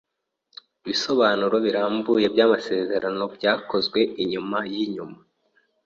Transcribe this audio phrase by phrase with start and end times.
[0.81, 5.17] Ibisobanuro birambuye byamasezerano byakozwe inyuma yinyuma.